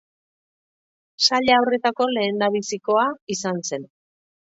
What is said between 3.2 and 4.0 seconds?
izan zen.